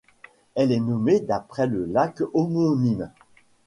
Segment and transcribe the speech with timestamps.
[0.55, 3.11] Elle est nommée d'après le lac homonyme.